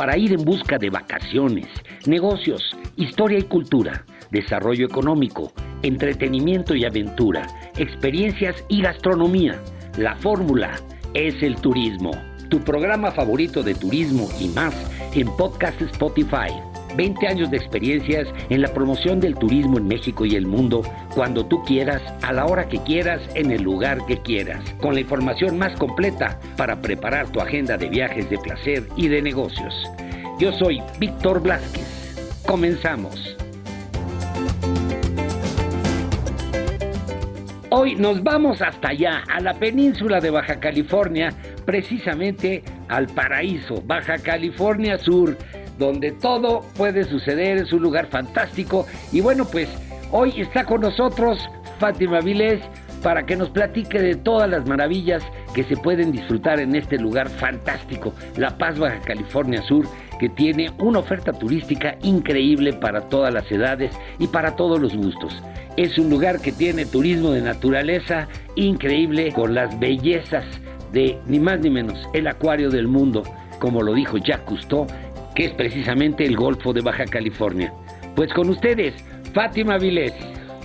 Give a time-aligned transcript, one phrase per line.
[0.00, 1.66] para ir en busca de vacaciones,
[2.06, 5.52] negocios, historia y cultura, desarrollo económico,
[5.82, 9.60] entretenimiento y aventura, experiencias y gastronomía.
[9.98, 10.80] La fórmula
[11.12, 12.12] es el turismo.
[12.48, 14.74] Tu programa favorito de turismo y más
[15.12, 16.48] en Podcast Spotify.
[16.96, 20.82] 20 años de experiencias en la promoción del turismo en México y el mundo,
[21.14, 25.00] cuando tú quieras, a la hora que quieras, en el lugar que quieras, con la
[25.00, 29.74] información más completa para preparar tu agenda de viajes de placer y de negocios.
[30.38, 32.42] Yo soy Víctor Blasquez.
[32.46, 33.36] Comenzamos.
[37.72, 41.32] Hoy nos vamos hasta allá, a la península de Baja California,
[41.64, 45.38] precisamente al paraíso, Baja California Sur,
[45.80, 48.86] donde todo puede suceder, es un lugar fantástico.
[49.10, 49.68] Y bueno, pues
[50.12, 52.60] hoy está con nosotros Fátima Vilés
[53.02, 55.22] para que nos platique de todas las maravillas
[55.54, 59.86] que se pueden disfrutar en este lugar fantástico, La Paz, Baja California Sur,
[60.18, 65.42] que tiene una oferta turística increíble para todas las edades y para todos los gustos.
[65.78, 70.44] Es un lugar que tiene turismo de naturaleza increíble con las bellezas
[70.92, 73.22] de ni más ni menos el acuario del mundo,
[73.60, 74.86] como lo dijo Jacques Cousteau,
[75.34, 77.72] que es precisamente el Golfo de Baja California.
[78.16, 78.94] Pues con ustedes,
[79.34, 80.14] Fátima Vilés.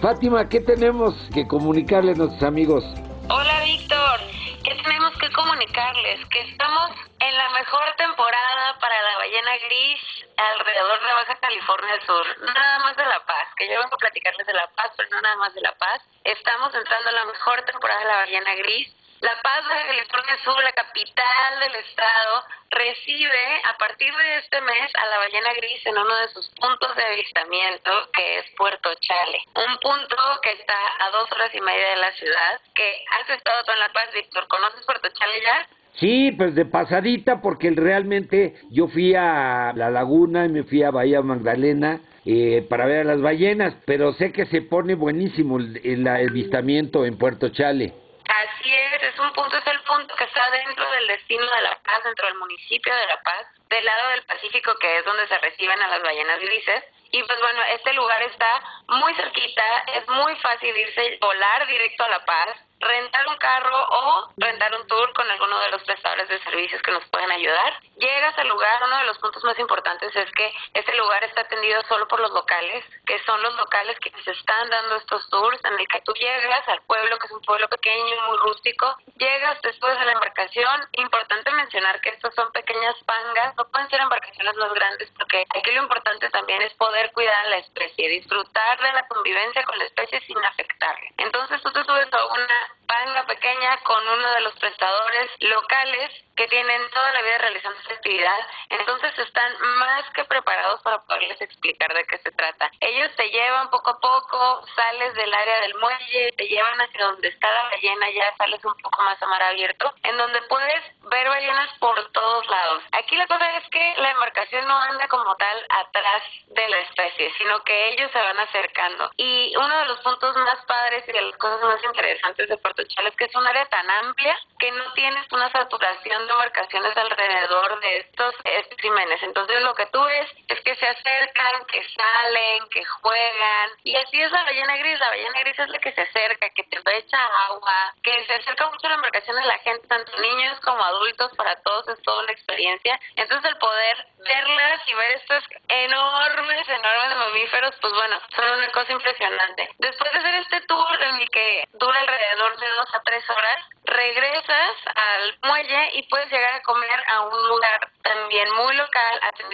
[0.02, 2.84] Fátima, ¿qué tenemos que comunicarle a nuestros amigos?
[3.30, 4.20] Hola Víctor,
[4.64, 6.26] ¿qué tenemos que comunicarles?
[6.30, 10.00] Que estamos en la mejor temporada para la ballena gris
[10.38, 14.46] alrededor de Baja California Sur, nada más de La Paz, que yo vengo a platicarles
[14.46, 16.02] de La Paz, pero no nada más de La Paz.
[16.24, 18.94] Estamos entrando en la mejor temporada de la ballena gris
[19.26, 22.34] la Paz, de California Sur, la capital del estado,
[22.70, 26.96] recibe a partir de este mes a la ballena gris en uno de sus puntos
[26.96, 29.40] de avistamiento, que es Puerto Chale.
[29.56, 32.86] Un punto que está a dos horas y media de la ciudad, que
[33.18, 34.48] has estado tú en La Paz, Víctor.
[34.48, 35.68] ¿Conoces Puerto Chale ya?
[36.00, 40.92] Sí, pues de pasadita, porque realmente yo fui a la laguna y me fui a
[40.92, 45.82] Bahía Magdalena eh, para ver a las ballenas, pero sé que se pone buenísimo el,
[45.84, 48.05] el avistamiento en Puerto Chale.
[48.36, 51.80] Así es, es un punto, es el punto que está dentro del destino de La
[51.82, 55.38] Paz, dentro del municipio de La Paz, del lado del Pacífico, que es donde se
[55.38, 56.84] reciben a las ballenas grises.
[57.12, 59.64] Y pues bueno, este lugar está muy cerquita,
[59.94, 64.88] es muy fácil irse, volar directo a La Paz rentar un carro o rentar un
[64.88, 67.80] tour con alguno de los prestadores de servicios que nos pueden ayudar.
[67.98, 71.82] Llegas al lugar, uno de los puntos más importantes es que este lugar está atendido
[71.88, 75.80] solo por los locales, que son los locales que se están dando estos tours, en
[75.80, 79.98] el que tú llegas al pueblo, que es un pueblo pequeño, muy rústico, llegas después
[79.98, 84.74] de la embarcación, importante mencionar que estos son pequeñas pangas, no pueden ser embarcaciones más
[84.74, 89.08] grandes porque aquí lo importante también es poder cuidar a la especie, disfrutar de la
[89.08, 91.14] convivencia con la especie sin afectarle.
[91.18, 96.48] Entonces tú te subes a una panga pequeña con uno de los prestadores locales que
[96.48, 101.94] tienen toda la vida realizando esta actividad, entonces están más que preparados para poderles explicar
[101.94, 102.70] de qué se trata.
[102.80, 107.28] Ellos te llevan poco a poco, sales del área del muelle, te llevan hacia donde
[107.30, 111.30] está la ballena, ya sales un poco más a mar abierto, en donde puedes ver
[111.30, 112.84] ballenas por todos lados.
[112.92, 117.34] Aquí la cosa es que la embarcación no anda como tal atrás de la especie,
[117.38, 119.12] sino que ellos se van acercando.
[119.18, 122.84] Y uno de los puntos más padres y de las cosas más interesantes de Puerto
[122.84, 126.96] Chale es que es un área tan amplia que no tienes una saturación de embarcaciones
[126.98, 129.22] alrededor de estos especímenes.
[129.24, 133.70] Entonces lo que tú ves es que se acercan, que salen, que juegan.
[133.84, 135.00] Y así es la ballena gris.
[135.00, 138.70] La ballena gris es la que se acerca, que te echa agua, que se acerca
[138.70, 142.24] mucho a la embarcación de la gente, tanto niños como adultos, para todos es toda
[142.24, 143.00] una experiencia.
[143.16, 148.92] Entonces el poder verlas y ver estos enormes, enormes mamíferos, pues bueno, son una cosa
[148.94, 149.70] impresionante.
[149.78, 153.66] Después de hacer este tour en el que dura alrededor de dos a tres horas,
[153.86, 155.38] regresas al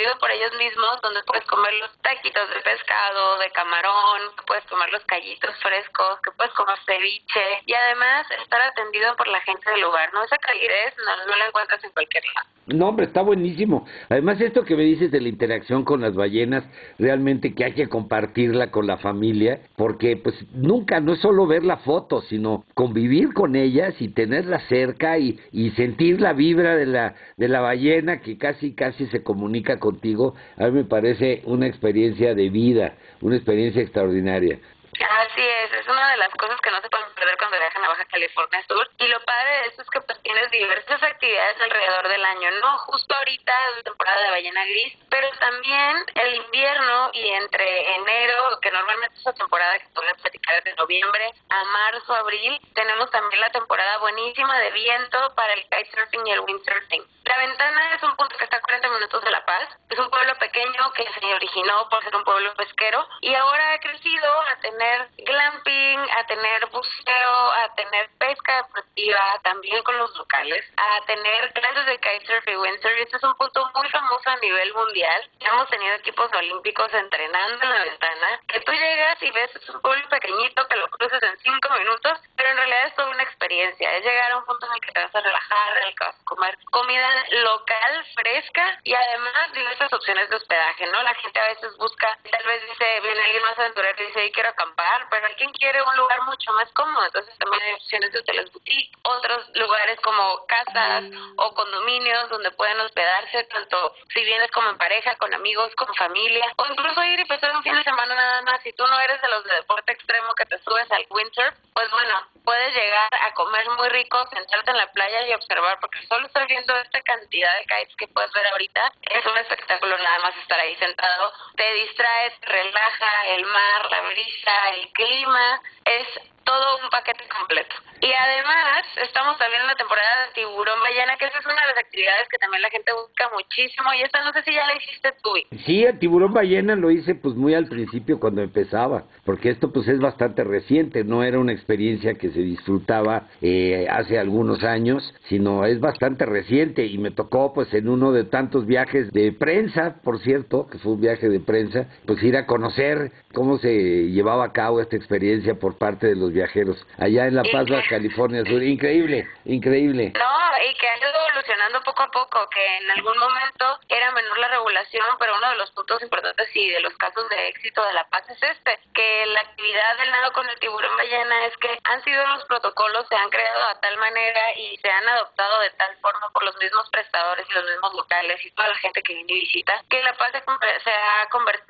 [0.02, 4.66] atendido por ellos mismos, donde puedes comer los taquitos de pescado, de camarón, que puedes
[4.66, 9.70] comer los callitos frescos, que puedes comer ceviche y además estar atendido por la gente
[9.70, 10.24] del lugar, ¿no?
[10.24, 12.48] Esa calidez no, no la encuentras en cualquier lado.
[12.68, 13.86] No, hombre, está buenísimo.
[14.10, 16.64] Además, esto que me dices de la interacción con las ballenas,
[17.00, 21.64] realmente que hay que compartirla con la familia, porque pues nunca, no es solo ver
[21.64, 26.86] la foto, sino convivir con ellas y tenerla cerca y, y sentir la vibra de
[26.86, 30.36] la, de la ballena que casi, casi se comunica contigo.
[30.58, 34.60] A mí me parece una experiencia de vida, una experiencia extraordinaria.
[35.02, 37.88] Así es, es una de las cosas que no se pueden perder cuando viajan la
[37.88, 38.88] Baja California Sur.
[39.00, 42.78] Y lo padre de esto es que pues tienes diversas actividades alrededor del año, ¿no?
[42.80, 48.72] Justo ahorita es temporada de ballena gris, pero también el invierno y entre enero, que
[48.72, 53.50] normalmente es la temporada que pueden platicar de noviembre a marzo, abril, tenemos también la
[53.50, 57.04] temporada buenísima de viento para el kitesurfing y el windsurfing.
[57.32, 59.70] La Ventana es un punto que está a 40 minutos de La Paz.
[59.90, 63.80] Es un pueblo pequeño que se originó por ser un pueblo pesquero y ahora ha
[63.80, 70.66] crecido a tener glamping, a tener buceo, a tener pesca deportiva, también con los locales,
[70.76, 72.98] a tener clases de kitesurf y windsurf.
[72.98, 75.30] Este es un punto muy famoso a nivel mundial.
[75.40, 79.80] Hemos tenido equipos olímpicos entrenando en La Ventana, que tú llegas y ves, es un
[79.80, 83.90] pueblo pequeñito que lo cruces en 5 minutos, pero en realidad es toda una experiencia.
[83.96, 86.06] Es llegar a un punto en el que te vas a relajar, en el que
[86.32, 87.10] comer comida
[87.44, 91.04] local, fresca y además diversas opciones de hospedaje, ¿no?
[91.04, 94.50] La gente a veces busca, tal vez dice, viene alguien más aventurero y dice, quiero
[94.50, 98.52] acampar, pero alguien quiere un lugar mucho más cómodo, entonces también hay opciones de hoteles
[98.54, 101.04] boutique, otros lugares como casas
[101.36, 106.46] o condominios donde pueden hospedarse, tanto si vienes como en pareja, con amigos, con familia,
[106.56, 108.62] o incluso ir y pasar un fin de semana nada más.
[108.64, 111.92] Si tú no eres de los de deporte extremo que te subes al winter, pues
[111.92, 116.28] bueno, puedes llegar a comer muy rico, sentarte en la playa y observar, porque solo
[116.28, 120.36] estar viendo esta cantidad de kites que puedes ver ahorita es un espectáculo nada más
[120.38, 121.34] estar ahí sentado.
[121.56, 125.62] Te distraes, te relaja el mar, la brisa, el clima.
[125.86, 126.08] Es
[126.44, 127.76] todo un paquete completo.
[128.02, 131.68] Y además, estamos también en la temporada de tiburón ballena, que esa es una de
[131.68, 133.94] las actividades que también la gente busca muchísimo.
[133.94, 135.30] Y esta no sé si ya la hiciste tú.
[135.66, 139.88] Sí, el tiburón ballena lo hice pues muy al principio cuando empezaba, porque esto pues
[139.88, 145.66] es bastante reciente, no era una experiencia que se disfrutaba eh, hace algunos años, sino
[145.66, 150.20] es bastante reciente y me tocó pues en uno de tantos viajes de prensa, por
[150.20, 154.54] cierto, que fue un viaje de prensa, pues ir a conocer cómo se llevaba a
[154.54, 158.62] cabo esta experiencia por parte de los viajeros allá en La Paz, California Sur.
[158.62, 160.14] Increíble, increíble.
[160.16, 164.38] No, y que ha ido evolucionando poco a poco, que en algún momento era menor
[164.38, 167.94] la regulación, pero uno de los puntos importantes y de los casos de éxito de
[167.94, 171.80] La Paz es este, que la actividad del nado con el tiburón ballena es que
[171.84, 175.70] han sido los protocolos, se han creado a tal manera y se han adoptado de
[175.72, 179.14] tal forma por los mismos prestadores y los mismos locales y toda la gente que
[179.14, 181.61] viene y visita, que La Paz se ha convertido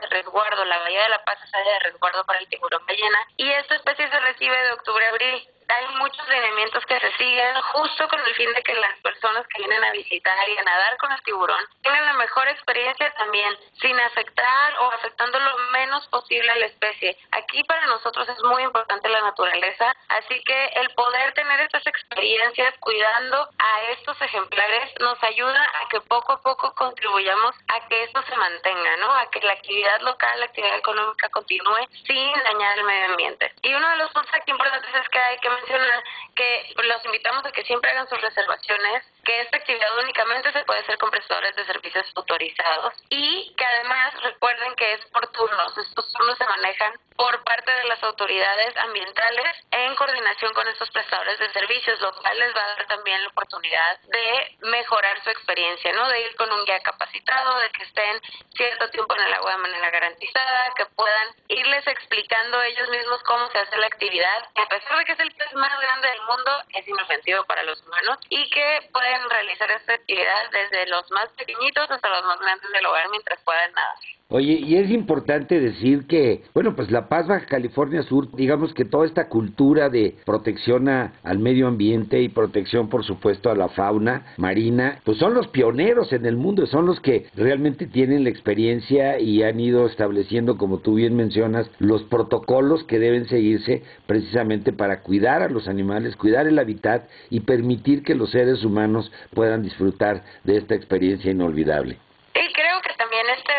[0.00, 3.18] de resguardo, la Bahía de La Paz es área de resguardo para el tiburón ballena
[3.36, 7.54] y esta especie se recibe de octubre a abril hay muchos lineamientos que se siguen
[7.72, 10.96] justo con el fin de que las personas que vienen a visitar y a nadar
[10.98, 16.50] con el tiburón tengan la mejor experiencia también, sin afectar o afectando lo menos posible
[16.50, 17.16] a la especie.
[17.32, 22.74] Aquí para nosotros es muy importante la naturaleza, así que el poder tener estas experiencias
[22.80, 28.22] cuidando a estos ejemplares nos ayuda a que poco a poco contribuyamos a que esto
[28.22, 29.12] se mantenga, ¿no?
[29.14, 33.52] A que la actividad local, la actividad económica continúe sin dañar el medio ambiente.
[33.62, 36.04] Y uno de los puntos aquí importantes es que hay que mencionar
[36.34, 40.80] que los invitamos a que siempre hagan sus reservaciones, que esta actividad únicamente se puede
[40.80, 45.76] hacer con prestadores de servicios autorizados y que además recuerden que es por turnos.
[45.78, 51.38] Estos turnos se manejan por parte de las autoridades ambientales en coordinación con estos prestadores
[51.38, 55.92] de servicios, lo cual les va a dar también la oportunidad de mejorar su experiencia,
[55.92, 56.08] ¿no?
[56.08, 58.20] De ir con un guía capacitado, de que estén
[58.56, 63.48] cierto tiempo en el agua de manera garantizada, que puedan irles explicando ellos mismos cómo
[63.50, 66.62] se hace la actividad, a pesar de que es el pez más grande del mundo,
[66.70, 71.90] es inofensivo para los humanos y que pueden realizar esta actividad desde los más pequeñitos
[71.90, 74.13] hasta los más grandes del hogar mientras puedan nadar.
[74.30, 78.86] Oye, y es importante decir que, bueno, pues La Paz, Baja California Sur, digamos que
[78.86, 84.34] toda esta cultura de protección al medio ambiente y protección, por supuesto, a la fauna
[84.38, 89.20] marina, pues son los pioneros en el mundo, son los que realmente tienen la experiencia
[89.20, 95.02] y han ido estableciendo, como tú bien mencionas, los protocolos que deben seguirse precisamente para
[95.02, 100.24] cuidar a los animales, cuidar el hábitat y permitir que los seres humanos puedan disfrutar
[100.44, 101.98] de esta experiencia inolvidable.
[102.34, 103.52] Y creo que también este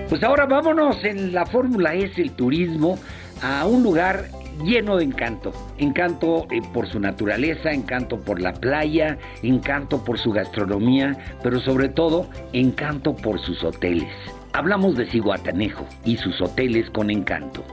[0.08, 2.98] Pues ahora vámonos en la Fórmula S, el turismo,
[3.40, 4.28] a un lugar
[4.62, 5.52] lleno de encanto.
[5.78, 11.88] Encanto eh, por su naturaleza, encanto por la playa, encanto por su gastronomía, pero sobre
[11.88, 14.12] todo encanto por sus hoteles.
[14.52, 17.64] Hablamos de Ciguatanejo y sus hoteles con encanto.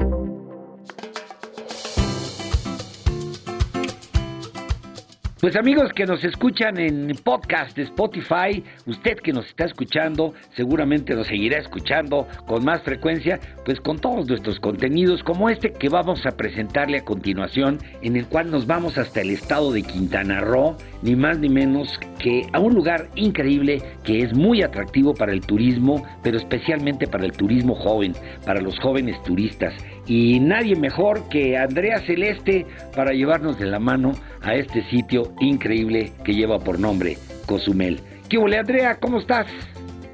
[5.41, 11.15] Pues amigos que nos escuchan en podcast de Spotify, usted que nos está escuchando seguramente
[11.15, 16.27] nos seguirá escuchando con más frecuencia, pues con todos nuestros contenidos como este que vamos
[16.27, 20.77] a presentarle a continuación, en el cual nos vamos hasta el estado de Quintana Roo,
[21.01, 25.41] ni más ni menos que a un lugar increíble que es muy atractivo para el
[25.41, 28.13] turismo, pero especialmente para el turismo joven,
[28.45, 29.73] para los jóvenes turistas.
[30.07, 32.65] Y nadie mejor que Andrea Celeste
[32.95, 37.99] para llevarnos de la mano a este sitio increíble que lleva por nombre Cozumel.
[38.29, 38.99] ¿Qué hola Andrea?
[38.99, 39.47] ¿Cómo estás?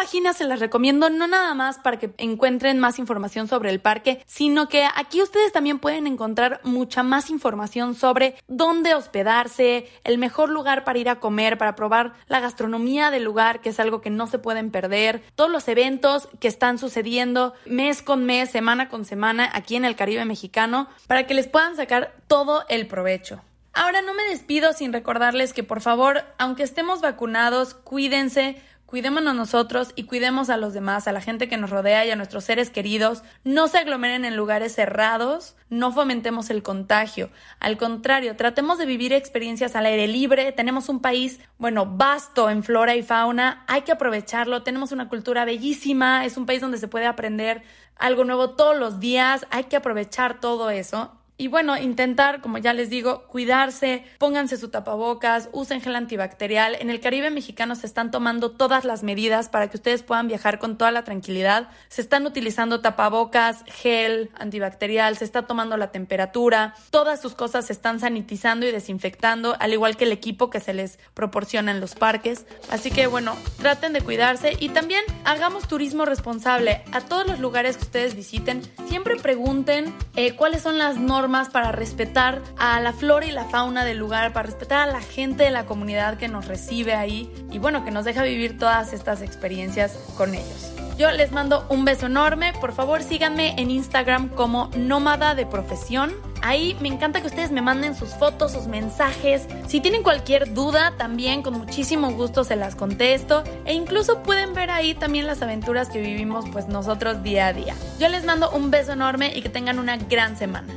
[0.00, 4.24] Página se las recomiendo no nada más para que encuentren más información sobre el parque,
[4.24, 10.48] sino que aquí ustedes también pueden encontrar mucha más información sobre dónde hospedarse, el mejor
[10.48, 14.08] lugar para ir a comer, para probar la gastronomía del lugar, que es algo que
[14.08, 19.04] no se pueden perder, todos los eventos que están sucediendo mes con mes, semana con
[19.04, 23.42] semana aquí en el Caribe mexicano, para que les puedan sacar todo el provecho.
[23.74, 29.92] Ahora no me despido sin recordarles que por favor, aunque estemos vacunados, cuídense, Cuidémonos nosotros
[29.94, 32.70] y cuidemos a los demás, a la gente que nos rodea y a nuestros seres
[32.70, 33.22] queridos.
[33.44, 37.30] No se aglomeren en lugares cerrados, no fomentemos el contagio.
[37.60, 40.50] Al contrario, tratemos de vivir experiencias al aire libre.
[40.50, 43.64] Tenemos un país, bueno, vasto en flora y fauna.
[43.68, 44.64] Hay que aprovecharlo.
[44.64, 46.24] Tenemos una cultura bellísima.
[46.24, 47.62] Es un país donde se puede aprender
[47.96, 49.46] algo nuevo todos los días.
[49.50, 54.68] Hay que aprovechar todo eso y bueno, intentar, como ya les digo, cuidarse, pónganse su
[54.68, 56.76] tapabocas, usen gel antibacterial.
[56.78, 60.58] En el Caribe mexicano se están tomando todas las medidas para que ustedes puedan viajar
[60.58, 61.70] con toda la tranquilidad.
[61.88, 67.72] Se están utilizando tapabocas, gel antibacterial, se está tomando la temperatura, todas sus cosas se
[67.72, 71.94] están sanitizando y desinfectando, al igual que el equipo que se les proporciona en los
[71.94, 72.44] parques.
[72.70, 76.82] Así que bueno, traten de cuidarse y también hagamos turismo responsable.
[76.92, 81.72] A todos los lugares que ustedes visiten, siempre pregunten eh, cuáles son las normas para
[81.72, 85.50] respetar a la flora y la fauna del lugar, para respetar a la gente de
[85.50, 89.96] la comunidad que nos recibe ahí y bueno, que nos deja vivir todas estas experiencias
[90.16, 90.72] con ellos.
[91.00, 92.52] Yo les mando un beso enorme.
[92.60, 96.12] Por favor, síganme en Instagram como nómada de profesión.
[96.42, 99.46] Ahí me encanta que ustedes me manden sus fotos, sus mensajes.
[99.66, 103.44] Si tienen cualquier duda, también con muchísimo gusto se las contesto.
[103.64, 107.74] E incluso pueden ver ahí también las aventuras que vivimos pues nosotros día a día.
[107.98, 110.68] Yo les mando un beso enorme y que tengan una gran semana.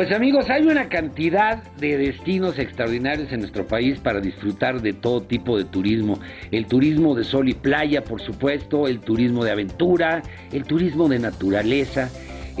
[0.00, 5.20] Pues amigos, hay una cantidad de destinos extraordinarios en nuestro país para disfrutar de todo
[5.20, 6.18] tipo de turismo.
[6.50, 11.18] El turismo de sol y playa, por supuesto, el turismo de aventura, el turismo de
[11.18, 12.08] naturaleza,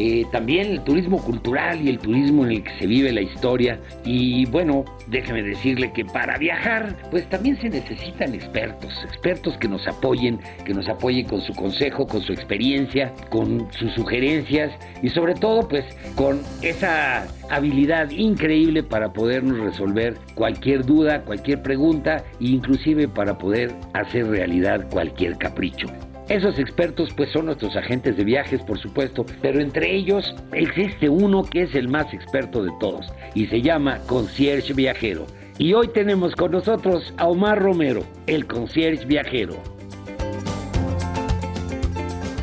[0.02, 3.78] eh, también el turismo cultural y el turismo en el que se vive la historia.
[4.02, 9.86] Y bueno, déjeme decirle que para viajar, pues también se necesitan expertos, expertos que nos
[9.86, 15.34] apoyen, que nos apoyen con su consejo, con su experiencia, con sus sugerencias y sobre
[15.34, 15.84] todo pues
[16.14, 23.74] con esa habilidad increíble para podernos resolver cualquier duda, cualquier pregunta e inclusive para poder
[23.92, 25.88] hacer realidad cualquier capricho.
[26.30, 31.42] Esos expertos pues son nuestros agentes de viajes, por supuesto, pero entre ellos existe uno
[31.42, 35.26] que es el más experto de todos y se llama Concierge Viajero.
[35.58, 39.56] Y hoy tenemos con nosotros a Omar Romero, el Concierge Viajero.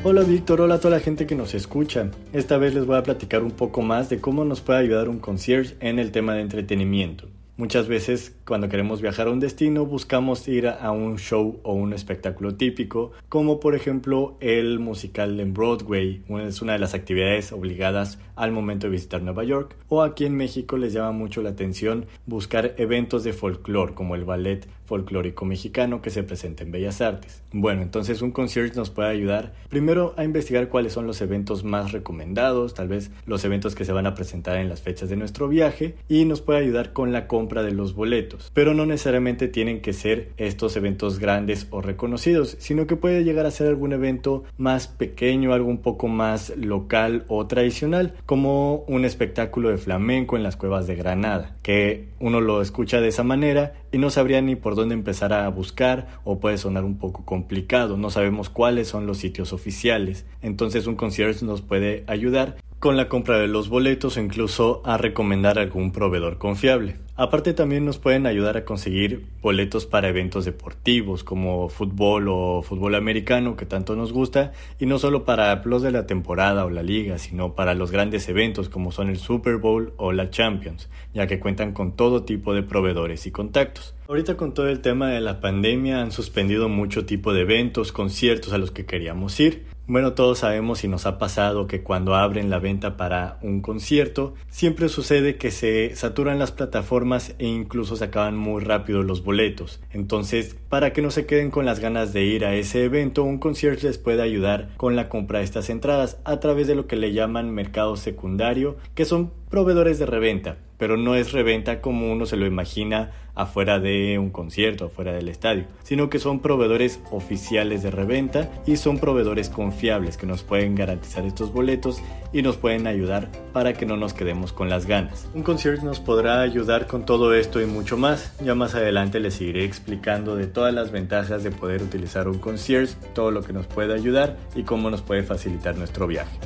[0.03, 2.11] Hola Víctor, hola a toda la gente que nos escucha.
[2.33, 5.19] Esta vez les voy a platicar un poco más de cómo nos puede ayudar un
[5.19, 7.29] concierge en el tema de entretenimiento.
[7.57, 11.91] Muchas veces cuando queremos viajar a un destino buscamos ir a un show o un
[11.91, 18.19] espectáculo típico, como por ejemplo el musical en Broadway, es una de las actividades obligadas
[18.35, 22.05] al momento de visitar Nueva York, o aquí en México les llama mucho la atención
[22.27, 27.41] buscar eventos de folclore como el ballet folclórico mexicano que se presenta en Bellas Artes.
[27.51, 31.91] Bueno, entonces un concierge nos puede ayudar primero a investigar cuáles son los eventos más
[31.91, 35.49] recomendados, tal vez los eventos que se van a presentar en las fechas de nuestro
[35.49, 38.51] viaje y nos puede ayudar con la compra de los boletos.
[38.53, 43.45] Pero no necesariamente tienen que ser estos eventos grandes o reconocidos, sino que puede llegar
[43.45, 49.05] a ser algún evento más pequeño, algo un poco más local o tradicional, como un
[49.05, 53.73] espectáculo de flamenco en las cuevas de Granada, que uno lo escucha de esa manera
[53.91, 57.97] y no sabría ni por dónde empezar a buscar o puede sonar un poco complicado,
[57.97, 60.25] no sabemos cuáles son los sitios oficiales.
[60.41, 64.97] Entonces un concierge nos puede ayudar con la compra de los boletos o incluso a
[64.97, 66.97] recomendar algún proveedor confiable.
[67.15, 72.93] Aparte también nos pueden ayudar a conseguir boletos para eventos deportivos como fútbol o fútbol
[72.93, 76.83] americano que tanto nos gusta y no solo para los de la temporada o la
[76.83, 81.25] liga, sino para los grandes eventos como son el Super Bowl o la Champions, ya
[81.25, 83.95] que cuentan con todo tipo de proveedores y contactos.
[84.07, 88.53] Ahorita con todo el tema de la pandemia han suspendido mucho tipo de eventos, conciertos
[88.53, 89.65] a los que queríamos ir.
[89.89, 94.33] Bueno, todos sabemos y nos ha pasado que cuando abren la venta para un concierto,
[94.49, 99.79] siempre sucede que se saturan las plataformas e incluso se acaban muy rápido los boletos.
[99.91, 103.37] Entonces, para que no se queden con las ganas de ir a ese evento, un
[103.37, 106.97] concierto les puede ayudar con la compra de estas entradas a través de lo que
[106.97, 110.57] le llaman mercado secundario, que son proveedores de reventa.
[110.77, 115.27] pero no es reventa como uno se lo imagina afuera de un concierto, afuera del
[115.27, 120.75] estadio, sino que son proveedores oficiales de reventa y son proveedores confiables que nos pueden
[120.75, 122.01] garantizar estos boletos
[122.33, 125.27] y nos pueden ayudar para que no nos quedemos con las ganas.
[125.33, 128.33] Un concierto nos podrá ayudar con todo esto y mucho más.
[128.43, 132.95] Ya más adelante les seguiré explicando de todas las ventajas de poder utilizar un concierge,
[133.13, 136.37] todo lo que nos puede ayudar y cómo nos puede facilitar nuestro viaje.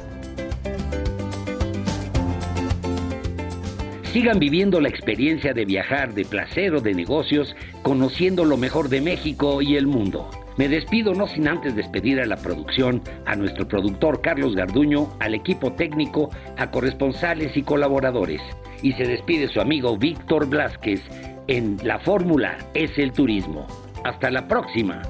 [4.12, 9.00] Sigan viviendo la experiencia de viajar de placer o de negocios, conociendo lo mejor de
[9.00, 10.30] México y el mundo.
[10.58, 15.34] Me despido no sin antes despedir a la producción, a nuestro productor Carlos Garduño, al
[15.34, 18.42] equipo técnico, a corresponsales y colaboradores.
[18.84, 21.02] Y se despide su amigo Víctor Blázquez
[21.48, 23.66] en La Fórmula es el Turismo.
[24.04, 25.02] Hasta la próxima.